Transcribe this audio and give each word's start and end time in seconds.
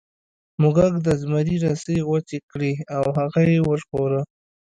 موږک 0.61 0.93
د 1.05 1.07
زمري 1.21 1.55
رسۍ 1.65 1.97
غوڅې 2.07 2.39
کړې 2.51 2.73
او 2.95 3.03
هغه 3.17 3.41
یې 3.51 3.59
وژغوره. 3.69 4.21